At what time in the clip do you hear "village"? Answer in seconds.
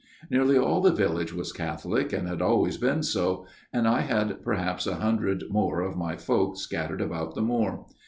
0.91-1.31